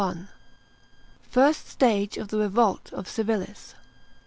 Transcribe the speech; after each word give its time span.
—FIRST 1.29 1.67
STAGE 1.67 2.17
OF 2.17 2.29
THE 2.29 2.39
REVOLT 2.39 2.91
OF 2.91 3.07
CIVILIS. 3.07 3.75